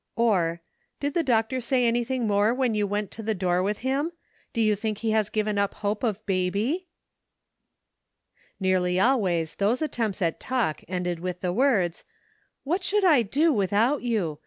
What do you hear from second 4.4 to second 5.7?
Do you think he has given